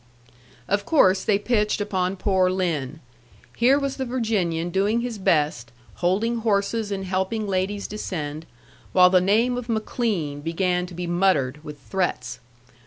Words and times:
Of 0.67 0.83
course 0.83 1.23
they 1.23 1.37
pitched 1.37 1.79
upon 1.79 2.15
poor 2.15 2.49
Lin. 2.49 3.01
Here 3.55 3.77
was 3.77 3.97
the 3.97 4.03
Virginian 4.03 4.71
doing 4.71 5.01
his 5.01 5.19
best, 5.19 5.71
holding 5.97 6.37
horses 6.37 6.91
and 6.91 7.05
helping 7.05 7.45
ladies 7.47 7.85
descend, 7.87 8.47
while 8.93 9.11
the 9.11 9.21
name 9.21 9.57
of 9.57 9.69
McLean 9.69 10.41
began 10.41 10.87
to 10.87 10.95
be 10.95 11.05
muttered 11.05 11.63
with 11.63 11.79
threats. 11.79 12.39